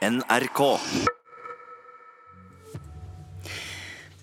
[0.00, 0.60] NRK.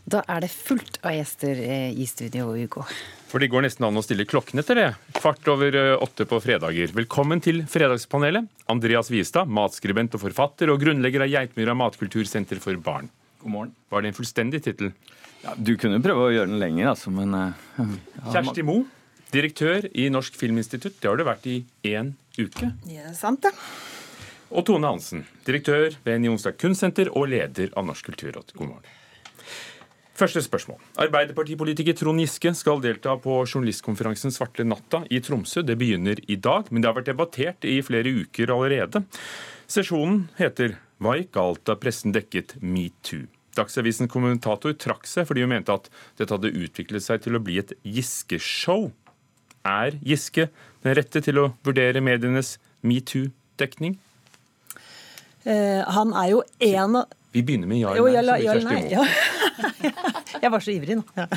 [0.10, 2.86] Da er det fullt av gjester eh, i studio, Hugo.
[3.30, 4.88] For det går nesten an å stille klokken etter det.
[5.20, 6.90] Kvart over eh, åtte på fredager.
[6.98, 8.48] Velkommen til Fredagspanelet.
[8.74, 13.12] Andreas Wiestad, matskribent og forfatter, og grunnlegger av Geitmyra matkultursenter for barn.
[13.44, 13.76] God morgen.
[13.94, 14.96] Var det en fullstendig tittel?
[15.44, 17.86] Ja, du kunne prøve å gjøre den lenger, altså, men ja.
[18.34, 18.88] Kjersti Moe,
[19.30, 20.98] direktør i Norsk Filminstitutt.
[21.04, 22.72] Det har du vært i én uke.
[22.90, 23.54] Ja, sant det.
[24.48, 28.54] Og Tone Hansen, direktør ved Jonstad Kunstsenter og leder av Norsk kulturråd.
[28.56, 28.94] God morgen.
[30.18, 30.80] Første spørsmål.
[31.04, 35.62] Arbeiderpartipolitiker Trond Giske skal delta på journalistkonferansen Svarte natta i Tromsø.
[35.62, 39.04] Det begynner i dag, men det har vært debattert i flere uker allerede.
[39.68, 43.28] Sesjonen heter 'Hva gikk galt da pressen dekket metoo'?
[43.54, 47.60] Dagsavisens kommentator trakk seg fordi hun mente at dette hadde utviklet seg til å bli
[47.60, 48.92] et Giske-show.
[49.66, 50.50] Er Giske
[50.82, 53.98] den rette til å vurdere medienes metoo-dekning?
[55.48, 58.12] Eh, han er jo en av Vi begynner med ja eller nei.
[58.12, 58.82] ja, så blir eller Kjersti nei.
[58.82, 58.92] Moe.
[58.92, 60.12] Ja.
[60.44, 61.06] Jeg var så ivrig nå.
[61.16, 61.28] Ja.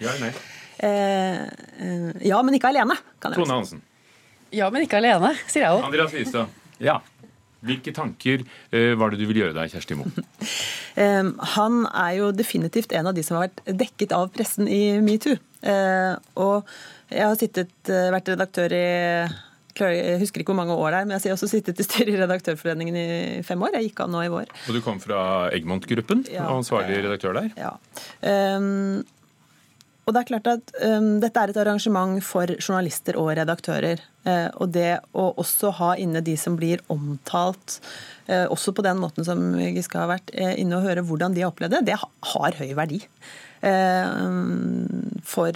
[0.00, 0.32] Ja eller nei.
[0.80, 1.40] Eh,
[1.84, 3.58] eh, ja, men ikke alene, kan jeg Tone.
[3.58, 3.82] Hansen.
[4.56, 5.84] Ja, men ikke alene, sier jeg òg.
[5.90, 6.60] Andreas Listad.
[6.82, 7.00] ja.
[7.60, 8.40] Hvilke tanker
[8.96, 10.22] var det du ville gjøre deg, Kjersti Moe?
[11.58, 15.36] Han er jo definitivt en av de som har vært dekket av pressen i metoo.
[15.60, 16.64] Eh, og
[17.12, 18.86] jeg har sittet, vært redaktør i
[19.78, 22.14] jeg husker ikke hvor mange år det er, men jeg har også sittet i styret
[22.14, 23.06] i Redaktørforeningen i
[23.46, 23.76] fem år.
[23.78, 24.50] Jeg gikk av nå i vår.
[24.68, 25.22] Og du kom fra
[25.54, 26.48] Egmont-gruppen Ja.
[26.50, 27.50] og ansvarlig redaktør der.
[27.56, 27.76] Ja.
[28.58, 29.04] Um,
[30.08, 34.00] og det er klart at um, Dette er et arrangement for journalister og redaktører.
[34.26, 37.78] Uh, og det å også ha inne de som blir omtalt,
[38.26, 41.44] uh, også på den måten som Giske har vært uh, inne og høre hvordan de
[41.44, 43.04] har opplevd det, det har høy verdi.
[43.62, 44.26] Uh,
[45.22, 45.54] for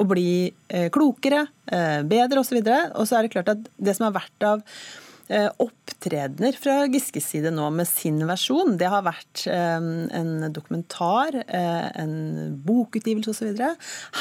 [0.00, 2.60] å bli uh, klokere, uh, bedre osv.
[2.62, 7.28] Og så er det klart at det som har vært av eh, opptredener fra Giskes
[7.30, 8.76] side nå med sin versjon.
[8.80, 9.76] Det har vært eh,
[10.18, 13.60] en dokumentar, eh, en bokutgivelse osv.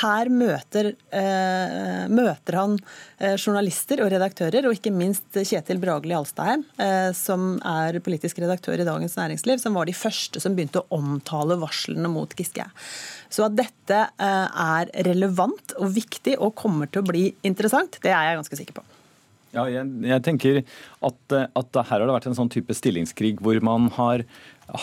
[0.02, 2.78] Her møter, eh, møter han
[3.20, 8.80] eh, journalister og redaktører, og ikke minst Kjetil Bragli Alstaheim, eh, som er politisk redaktør
[8.80, 12.68] i Dagens Næringsliv, som var de første som begynte å omtale varslene mot Giske.
[13.30, 18.14] Så at dette eh, er relevant og viktig og kommer til å bli interessant, det
[18.14, 18.88] er jeg ganske sikker på.
[19.56, 23.40] Ja, jeg, jeg tenker at, eh, at her har det vært en sånn type stillingskrig
[23.42, 24.24] hvor man har,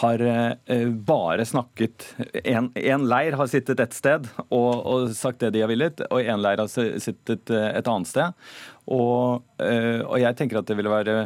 [0.03, 2.09] har eh, bare snakket
[2.43, 2.72] en,
[3.06, 6.65] leir har sittet et sted og, og sagt det de har villet, og en leir
[6.65, 8.49] har sittet eh, et annet sted.
[8.87, 11.25] Og, og jeg tenker at det ville være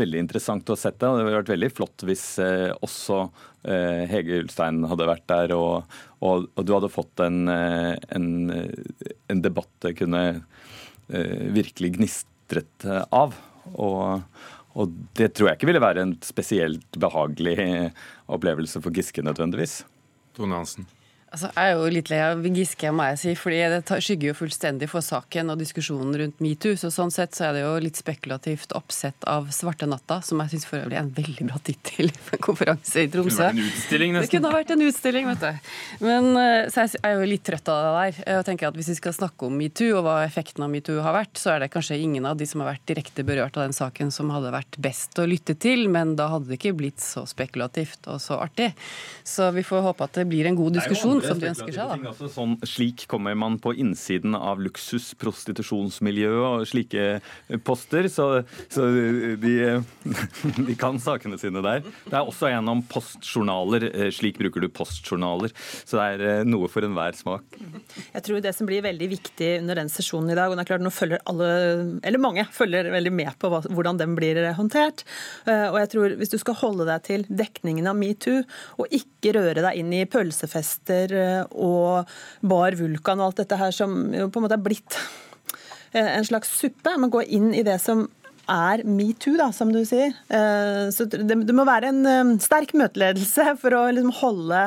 [0.00, 3.20] veldig interessant å sette, og det ville vært veldig flott hvis eh, også
[3.68, 9.44] eh, Hege Ulstein hadde vært der, og, og, og du hadde fått en, en, en
[9.44, 13.36] debatt det kunne eh, virkelig gnistret eh, av.
[13.72, 14.22] Og,
[14.76, 17.56] og det tror jeg ikke ville være en spesielt behagelig
[18.32, 19.82] opplevelse for Giske nødvendigvis.
[20.36, 20.88] Tone Hansen.
[21.32, 24.34] Altså, jeg er jo litt lei av Giske, må jeg si, fordi det skygger jo
[24.36, 26.76] fullstendig for saken og diskusjonen rundt metoo.
[26.76, 30.52] Så sånn sett så er det jo litt spekulativt oppsett av Svarte natta, som jeg
[30.52, 33.48] syns for øvrig er en veldig bra tittel for en konferanse i Tromsø.
[33.48, 34.26] Det kunne vært en utstilling, nesten.
[34.26, 35.72] Det kunne vært en utstilling, vet du.
[36.04, 38.20] Men eh, så jeg er jo litt trøtt av det der.
[38.34, 41.16] Jeg tenker at Hvis vi skal snakke om metoo og hva effekten av metoo har
[41.16, 43.76] vært, så er det kanskje ingen av de som har vært direkte berørt av den
[43.76, 47.24] saken som hadde vært best å lytte til, men da hadde det ikke blitt så
[47.30, 48.72] spekulativt og så artig.
[49.24, 52.10] Så vi får håpe at det blir en god diskusjon, som de ønsker seg, da.
[52.12, 57.06] Altså, sånn, slik kommer man på innsiden av luksusprostitusjonsmiljøet og slike
[57.66, 58.26] poster, så,
[58.72, 58.86] så
[59.42, 59.54] de,
[60.68, 61.82] de kan sakene sine der.
[62.06, 63.88] Det er også en om postjournaler.
[63.92, 65.52] eh, Slik bruker du postjournaler.
[65.84, 67.44] Så det er eh, noe for enhver smak.
[68.12, 70.70] Jeg tror det som blir veldig viktig under den sesjonen i dag, og det er
[70.72, 71.48] klart nå følger alle,
[72.04, 75.04] eller mange, følger veldig med på hva, hvordan den blir håndtert.
[75.46, 78.42] Eh, Og jeg tror hvis du skal holde deg til dekningen av metoo,
[78.80, 81.11] og ikke røre deg inn i pølsefester eh,
[81.52, 82.08] og
[82.40, 84.98] Bar Vulkan og alt dette her som jo på en måte er blitt
[85.92, 88.06] eh, en slags suppe, men gå inn i det som
[88.50, 90.12] er metoo, da, som du sier.
[90.28, 94.62] Eh, Så det, må være en eh, sterk møteledelse for å liksom holde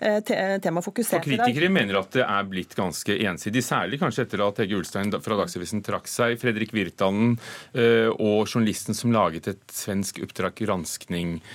[0.00, 1.44] eh, temaet fokusert dag.
[1.44, 5.40] Kritikere mener at det er blitt ganske ensidig, særlig kanskje etter at Hege Ulstein fra
[5.42, 6.38] Dagsavisen trakk seg.
[6.40, 7.36] Fredrik Virtanen
[7.74, 11.50] eh, og journalisten som laget et svensk oppdrag granskning eh,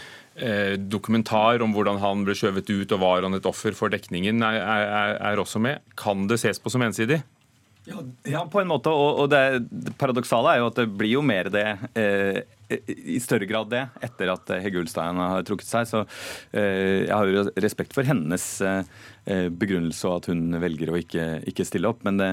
[0.92, 4.58] dokumentar om hvordan han ble skjøvet ut og var han et offer for dekningen, er,
[4.60, 5.80] er, er også med.
[5.96, 7.22] Kan det ses på som ensidig?
[7.86, 8.90] Ja, ja, på en måte.
[8.90, 12.40] Og, og det, det paradoksale er jo at det blir jo mer det eh,
[12.98, 15.90] i større grad det etter at Hegge Ulstein har trukket seg.
[15.92, 16.02] Så
[16.58, 18.82] eh, jeg har jo respekt for hennes eh,
[19.54, 22.02] begrunnelse og at hun velger å ikke, ikke stille opp.
[22.08, 22.32] Men det,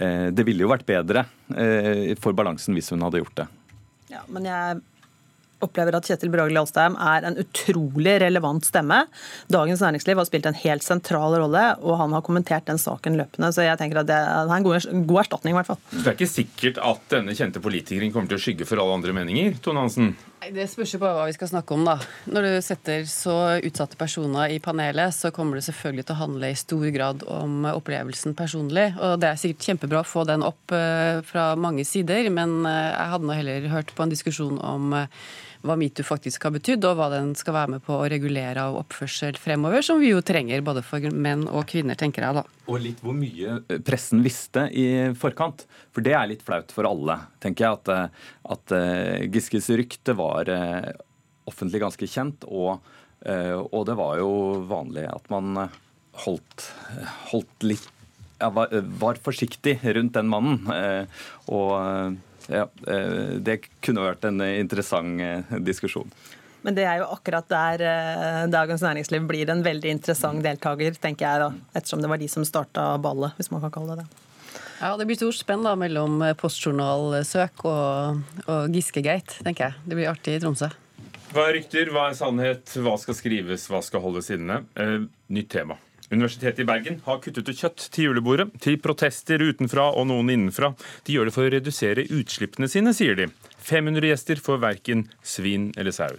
[0.00, 3.48] eh, det ville jo vært bedre eh, for balansen hvis hun hadde gjort det.
[4.14, 4.80] Ja, men jeg
[5.66, 9.04] opplever at Kjetil Bragli Alstheim er en utrolig relevant stemme.
[9.52, 13.52] Dagens Næringsliv har spilt en helt sentral rolle, og han har kommentert den saken løpende.
[13.54, 15.80] Så jeg tenker at det er en god, god erstatning, i hvert fall.
[15.94, 19.16] Det er ikke sikkert at denne kjente politikeren kommer til å skygge for alle andre
[19.16, 20.14] meninger, Tone Hansen?
[20.52, 21.94] Det spørs jo på hva vi skal snakke om, da.
[22.28, 26.50] Når du setter så utsatte personer i panelet, så kommer det selvfølgelig til å handle
[26.50, 28.90] i stor grad om opplevelsen personlig.
[28.98, 32.92] Og det er sikkert kjempebra å få den opp eh, fra mange sider, men eh,
[32.92, 35.24] jeg hadde nå heller hørt på en diskusjon om eh,
[35.64, 38.76] hva metoo faktisk har betydd, og hva den skal være med på å regulere av
[38.82, 42.42] oppførsel fremover, som vi jo trenger både for menn og kvinner, tenker jeg da.
[42.68, 45.64] Og litt hvor mye pressen visste i forkant.
[45.94, 47.80] For det er litt flaut for alle, tenker jeg.
[47.80, 48.20] At,
[48.56, 48.74] at
[49.32, 50.33] Giskes rykte var
[51.44, 52.78] offentlig ganske kjent, og,
[53.24, 54.30] og, det var jo
[54.68, 55.58] vanlig at man
[56.24, 56.66] holdt,
[57.30, 57.88] holdt litt
[58.40, 60.66] ja, var, var, forsiktig rundt den mannen.
[61.52, 62.16] Og
[62.48, 66.10] ja, eh, det kunne vært en interessant eh, diskusjon.
[66.64, 71.26] Men det er jo akkurat der eh, Dagens Næringsliv blir en veldig interessant deltaker, tenker
[71.26, 71.50] jeg da.
[71.76, 74.23] Ettersom det var de som starta ballet, hvis man kan kalle det det.
[74.80, 79.84] Ja, Det blir stort spenn da mellom postjournalsøk og, og Giskegate, tenker jeg.
[79.86, 80.70] Det blir artig i Tromsø.
[81.34, 84.60] Hva er rykter, hva er sannhet, hva skal skrives, hva skal holdes inne?
[84.78, 85.00] Eh,
[85.34, 85.78] nytt tema.
[86.12, 90.74] Universitetet i Bergen har kuttet ut kjøtt til julebordet, til protester utenfra og noen innenfra.
[91.06, 93.30] De gjør det for å redusere utslippene sine, sier de.
[93.64, 96.12] 500 gjester får verken svin eller sau.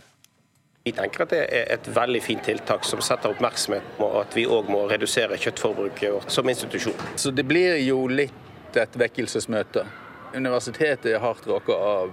[0.86, 4.44] Vi tenker at det er et veldig fint tiltak som setter oppmerksomhet på at vi
[4.46, 7.00] òg må redusere kjøttforbruket vårt som institusjon.
[7.18, 9.82] Så det blir jo litt et vekkelsesmøte.
[10.36, 12.12] Universitetet er hardt råket av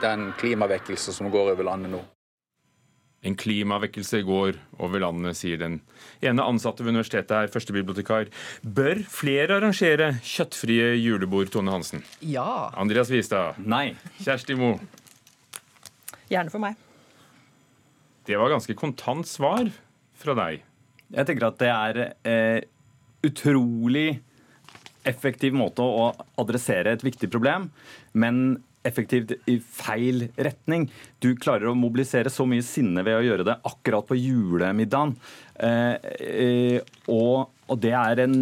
[0.00, 2.00] den klimavekkelsen som går over landet nå.
[3.28, 5.76] En klimavekkelse går over landet, sier den
[6.24, 8.32] ene ansatte ved universitetet her, førstebibliotekar.
[8.64, 12.04] Bør flere arrangere kjøttfrie julebord, Tone Hansen?
[12.24, 12.70] Ja.
[12.72, 13.60] Andreas Vistad?
[13.60, 13.98] Nei.
[14.24, 14.74] Kjersti Mo?
[16.32, 16.80] Gjerne for meg.
[18.24, 19.68] Det var ganske kontant svar
[20.16, 20.62] fra deg.
[21.14, 22.60] Jeg tenker at det er eh,
[23.24, 24.08] utrolig
[25.04, 27.68] effektiv måte å adressere et viktig problem,
[28.16, 30.86] men effektivt i feil retning.
[31.20, 35.14] Du klarer å mobilisere så mye sinne ved å gjøre det akkurat på julemiddagen.
[35.56, 38.38] Eh, eh, og, og, det er en,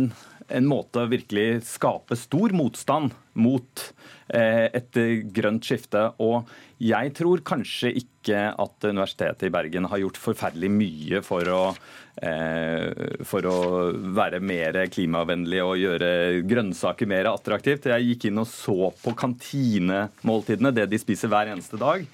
[0.49, 3.87] en måte å virkelig skape stor motstand mot
[4.29, 5.01] eh, et
[5.35, 6.09] grønt skifte.
[6.23, 6.49] Og
[6.83, 11.63] jeg tror kanskje ikke at Universitetet i Bergen har gjort forferdelig mye for å
[12.13, 13.59] Eh, for å
[14.13, 16.11] være mer klimavennlig og gjøre
[16.45, 17.89] grønnsaker mer attraktivt.
[17.89, 22.05] Jeg gikk inn og så på kantinemåltidene, det de spiser hver eneste dag.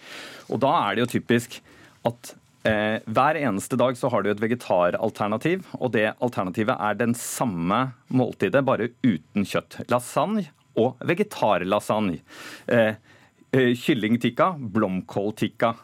[0.48, 1.58] Og da er det jo typisk
[2.06, 2.32] at
[2.68, 7.80] eh, hver eneste dag så har du et vegetaralternativ, og det alternativet er den samme
[8.12, 9.80] måltidet, bare uten kjøtt.
[9.92, 10.46] Lasagne
[10.78, 12.20] og vegetarlasagne.
[12.66, 12.94] Eh,
[13.52, 15.74] eh Kyllingtikka, blomkåltikka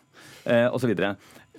[0.44, 0.84] eh, osv.
[0.84, 1.14] Så, videre.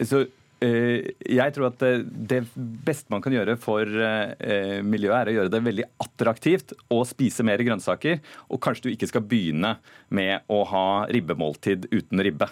[0.05, 0.25] så
[0.65, 1.83] jeg tror at
[2.31, 7.01] det beste man kan gjøre for eh, miljøet, er å gjøre det veldig attraktivt å
[7.07, 8.21] spise mer grønnsaker.
[8.49, 9.75] Og kanskje du ikke skal begynne
[10.13, 12.49] med å ha ribbemåltid uten ribbe.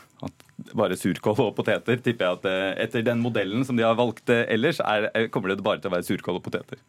[0.73, 2.01] Bare surkål og poteter.
[2.03, 5.63] tipper jeg at eh, Etter den modellen som de har valgt ellers, er, kommer det
[5.63, 6.81] bare til å være surkål og poteter.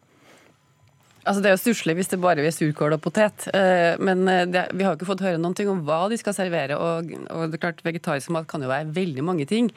[1.25, 3.47] Altså Det er jo stusslig hvis det bare er surkål og potet.
[3.57, 6.19] Eh, men eh, det, vi har jo ikke fått høre noen ting om hva de
[6.21, 6.77] skal servere.
[6.77, 9.71] Og, og, det er klart Vegetarisk mat kan jo være veldig mange ting.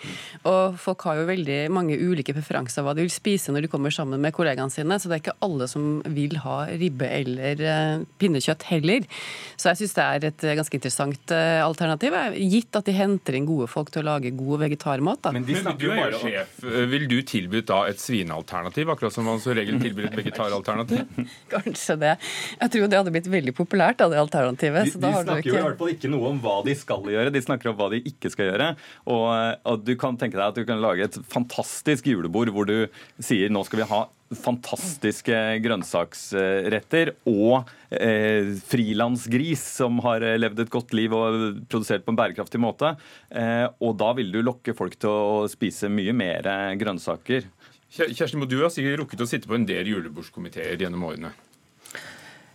[0.49, 3.95] Og folk har jo veldig mange ulike preferanser hva de vil spise når de kommer
[3.95, 4.99] sammen med kollegaene sine.
[5.01, 9.09] Så det er ikke alle som vil ha ribbe eller uh, pinnekjøtt heller.
[9.57, 12.15] Så jeg syns det er et ganske interessant alternativ.
[12.37, 15.25] Gitt at de henter inn gode folk til å lage god vegetarmat.
[15.25, 15.33] Da.
[15.35, 16.61] Men, Men du er jo sjef.
[16.93, 21.07] Vil du tilbudt da et svinealternativ, akkurat som man så regel tilbyr et vegetaralternativ?
[21.55, 22.15] Kanskje det.
[22.59, 24.93] Jeg tror det hadde blitt veldig populært, da, det alternativet.
[24.93, 25.53] De, de snakker ikke...
[25.53, 27.91] jo i hvert fall ikke noe om hva de skal gjøre, de snakker om hva
[27.95, 28.69] de ikke skal gjøre.
[29.15, 29.27] Og,
[29.73, 32.79] og du kan tenke deg at du kan lage et fantastisk julebord hvor du
[33.23, 40.93] sier nå skal vi ha fantastiske grønnsaksretter og eh, frilansgris som har levd et godt
[40.97, 42.93] liv og produsert på en bærekraftig måte.
[43.31, 47.49] Eh, og da vil du lokke folk til å spise mye mer grønnsaker.
[47.89, 51.33] Kjersti du har sikkert rukket å sitte på en del julebordskomiteer gjennom årene?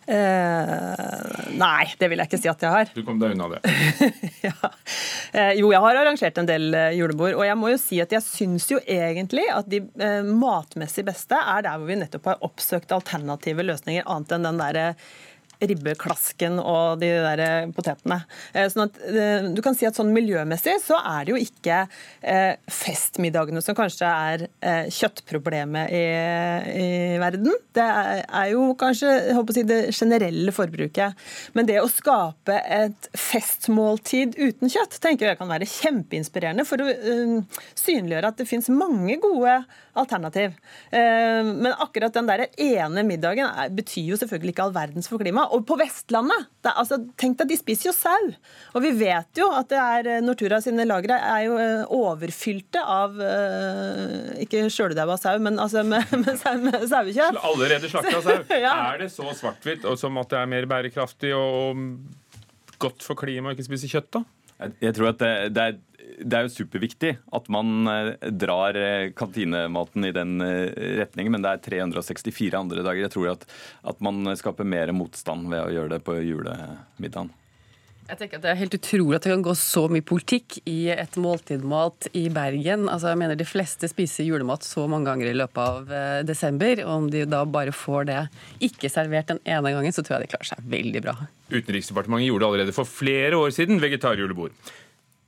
[0.04, 2.90] Eh, nei, det vil jeg ikke si at jeg har.
[2.92, 3.62] Du kom deg unna det?
[4.48, 4.72] ja.
[5.32, 7.38] eh, jo, jeg har arrangert en del eh, julebord.
[7.38, 11.40] Og jeg må jo si at jeg syns jo egentlig at de eh, matmessig beste
[11.40, 14.88] er der hvor vi nettopp har oppsøkt alternative løsninger, annet enn den derre
[15.70, 18.20] ribbeklasken og de der eh, potetene.
[18.54, 19.00] Eh, sånn at
[19.54, 21.80] Du kan si at sånn miljømessig så er det jo ikke
[22.72, 24.44] festmiddagene som kanskje er
[24.94, 26.04] kjøttproblemet i,
[26.84, 26.88] i
[27.22, 27.52] verden.
[27.76, 31.20] Det er jo kanskje jeg håper å si, det generelle forbruket.
[31.58, 36.90] Men det å skape et festmåltid uten kjøtt tenker jeg kan være kjempeinspirerende for å
[37.80, 39.60] synliggjøre at det finnes mange gode
[40.00, 40.56] alternativ.
[40.92, 45.53] Men akkurat den der ene middagen betyr jo selvfølgelig ikke all verdens for klimaet.
[45.54, 48.30] Og på Vestlandet, det, altså, tenk deg, de spiser jo sau.
[48.74, 52.82] Og vi vet jo at det er, eh, Nortura sine lagre er jo eh, overfylte
[52.82, 57.40] av uh, Ikke sjøldaua sau, men altså med, med, sau, med sauekjøtt.
[57.52, 58.40] Allerede slakta sau.
[58.50, 58.76] ja.
[58.94, 61.86] Er det så svart-hvitt som at det er mer bærekraftig og
[62.82, 64.26] godt for klimaet å ikke spise kjøtt, da?
[64.82, 65.80] Jeg tror at det, det er
[66.24, 70.72] det er jo superviktig at man eh, drar eh, kantinematen i den eh,
[71.04, 73.06] retningen, men det er 364 andre dager.
[73.06, 73.48] Jeg tror at,
[73.94, 77.34] at man skaper mer motstand ved å gjøre det på julemiddagen.
[78.04, 80.90] Jeg tenker at Det er helt utrolig at det kan gå så mye politikk i
[80.92, 82.90] et måltidmat i Bergen.
[82.92, 85.94] Altså jeg mener De fleste spiser julemat så mange ganger i løpet av
[86.28, 86.84] desember.
[86.84, 88.20] og Om de da bare får det
[88.68, 91.16] ikke servert den ene gangen, så tror jeg de klarer seg veldig bra.
[91.48, 94.52] Utenriksdepartementet gjorde det allerede for flere år siden vegetarjulebord.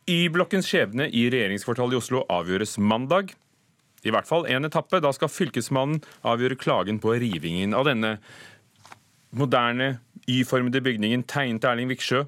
[0.05, 3.31] Y-blokkens skjebne i regjeringskvartalet i Oslo avgjøres mandag.
[4.05, 4.99] I hvert fall én etappe.
[5.01, 8.19] Da skal Fylkesmannen avgjøre klagen på rivingen av denne
[9.35, 9.95] moderne,
[10.29, 12.23] Y-formede bygningen tegnet Erling Viksjø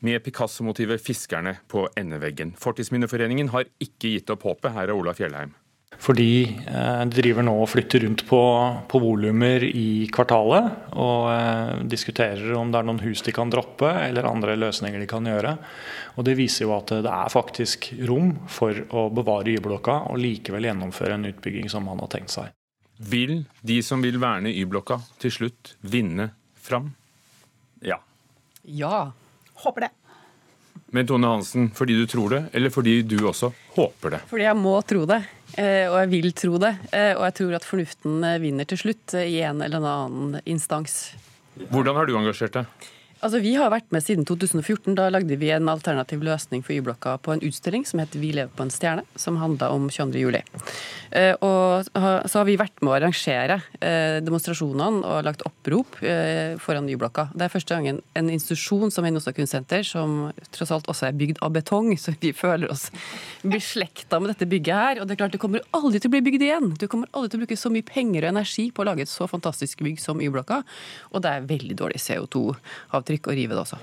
[0.00, 2.54] med Picasso-motivet 'Fiskerne' på endeveggen.
[2.56, 4.72] Fortidsminneforeningen har ikke gitt opp håpet.
[4.72, 5.52] Her er Ola Fjellheim.
[6.02, 8.40] Fordi eh, de driver nå og flytter rundt på,
[8.90, 10.70] på volumer i kvartalet.
[10.98, 15.10] Og eh, diskuterer om det er noen hus de kan droppe, eller andre løsninger de
[15.10, 15.54] kan gjøre.
[16.16, 20.68] Og Det viser jo at det er faktisk rom for å bevare Y-blokka og likevel
[20.68, 22.50] gjennomføre en utbygging som man har tenkt seg.
[23.02, 26.32] Vil de som vil verne Y-blokka til slutt vinne
[26.62, 26.92] fram?
[27.82, 27.98] Ja.
[28.62, 29.10] Ja.
[29.62, 29.92] Håper det.
[30.92, 34.18] Men Tone Hansen, fordi du tror det, eller fordi du også håper det?
[34.28, 35.22] Fordi jeg må tro det,
[35.60, 36.72] og jeg vil tro det.
[36.92, 41.12] Eh, og jeg tror at fornuften eh, vinner til slutt i en eller annen instans.
[41.68, 42.90] Hvordan har du engasjert deg?
[43.22, 44.96] Altså, Vi har vært med siden 2014.
[44.98, 48.50] Da lagde vi en alternativ løsning for Y-blokka på en utstilling som het 'Vi lever
[48.50, 50.18] på en stjerne', som handla om 22.
[50.18, 50.42] juli.
[51.12, 56.56] Eh, og så har vi vært med å arrangere eh, demonstrasjonene og lagt opprop eh,
[56.56, 57.28] foran Y-blokka.
[57.36, 61.38] Det er første gangen en institusjon som Henostad kunstsenter, som tross alt også er bygd
[61.42, 62.90] av betong, så vi føler oss
[63.42, 65.00] beslekta med dette bygget her.
[65.00, 66.74] Og det er klart, det kommer aldri til å bli bygd igjen.
[66.80, 69.12] Du kommer aldri til å bruke så mye penger og energi på å lage et
[69.12, 70.62] så fantastisk bygg som Y-blokka.
[71.12, 73.80] Og det er veldig dårlig CO2-avtrykk avtrykk å rive det også?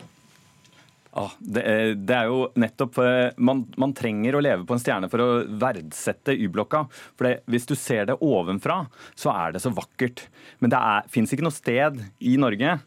[1.20, 1.64] Ah, det,
[2.06, 5.30] det, er, jo nettopp eh, man, man, trenger å leve på en stjerne for å
[5.60, 6.84] verdsette Y-blokka.
[7.18, 8.84] For det, Hvis du ser det ovenfra,
[9.18, 10.28] så er det så vakkert.
[10.62, 12.78] Men det fins ikke noe sted i Norge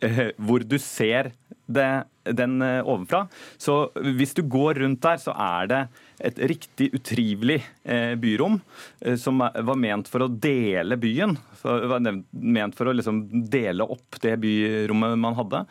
[0.00, 1.34] eh, hvor du ser
[1.68, 1.90] det,
[2.36, 3.24] den eh, ovenfra.
[3.60, 3.78] Så
[4.16, 5.80] hvis du går rundt der, så er det
[6.28, 8.58] et riktig utrivelig eh, byrom
[9.00, 11.36] eh, som var ment for å dele byen.
[11.62, 15.64] Var ment for å liksom dele opp det byrommet man hadde.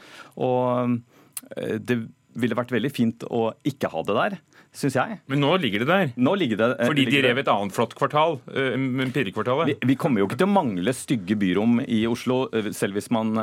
[0.44, 0.98] Og
[1.58, 2.00] det
[2.38, 4.40] ville vært veldig fint å ikke ha det der
[4.78, 5.18] syns jeg.
[5.32, 6.10] Men nå ligger det der.
[6.20, 8.76] Nå ligger det, Fordi ligger de rev et annet flott kvartal, uh,
[9.16, 9.72] Pirrekvartalet.
[9.72, 12.40] Vi, vi, kommer jo ikke til å mangle stygge byrom i Oslo,
[12.76, 13.34] selv hvis man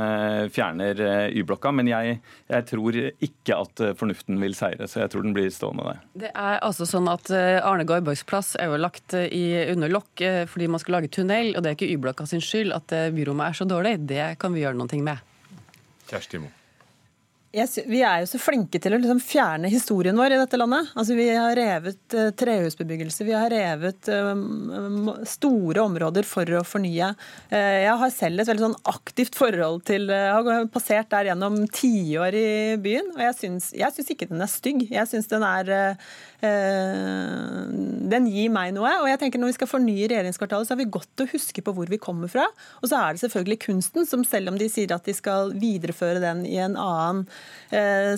[0.53, 1.01] fjerner
[1.35, 1.73] Y-blokka.
[1.75, 2.19] Men jeg,
[2.53, 6.03] jeg, tror ikke at fornuften vil seire, så jeg tror den blir stående der.
[6.27, 10.69] Det er altså sånn at Arne Garborgs plass er jo lagt i, under lokk fordi
[10.71, 13.69] man skal lage tunnel, og det er ikke Y-blokka sin skyld at byrommet er så
[13.69, 13.97] dårlig.
[14.07, 15.33] Det kan vi gjøre noe med.
[16.11, 16.63] Kjersti Moe
[17.55, 20.89] vi er jo så flinke til å liksom fjerne historien vår i dette landet.
[20.99, 27.13] Altså, vi har revet uh, trehusbebyggelse, vi har revet um, store områder for å fornye.
[27.53, 31.61] Uh, jeg har selv et veldig sånn aktivt forhold til uh, har passert der gjennom
[31.75, 32.49] tiår i
[32.83, 34.87] byen, og jeg syns, jeg syns ikke den er stygg.
[34.91, 35.75] Jeg syns den er
[38.05, 38.91] Den gir meg noe.
[39.01, 41.73] Og jeg tenker når vi skal fornye regjeringskvartalet, så er vi godt å huske på
[41.73, 42.45] hvor vi kommer fra.
[42.83, 46.21] Og så er det selvfølgelig kunsten, som selv om de sier at de skal videreføre
[46.21, 47.25] den i en annen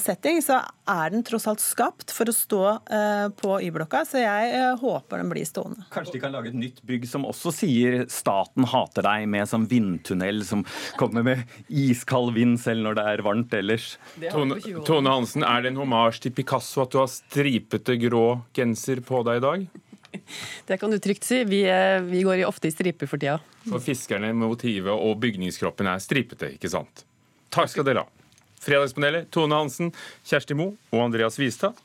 [0.02, 4.02] setting, så er den tross alt skapt for å stå eh, på Y-blokka.
[4.09, 5.87] Så jeg eh, håper den blir stående.
[5.95, 9.66] Kanskje de kan lage et nytt bygg som også sier 'staten hater deg', med sånn
[9.71, 10.64] vindtunnel som
[11.00, 13.88] kommer med iskald vind selv når det er varmt ellers.
[14.30, 19.02] Tone, Tone Hansen, er det en homasj til Picasso at du har stripete grå genser
[19.04, 19.66] på deg i dag?
[20.66, 21.42] Det kan du trygt si.
[21.45, 21.61] Vi,
[22.09, 23.37] vi går ofte i striper for tida.
[23.66, 27.04] For fiskerne, motivet og bygningskroppen er stripete, ikke sant?
[27.52, 28.15] Takk skal dere ha.
[28.66, 29.92] Fredagspanelet Tone Hansen,
[30.26, 31.78] Kjersti Moe og Andreas Wistad.